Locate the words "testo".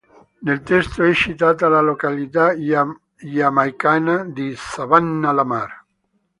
0.63-1.03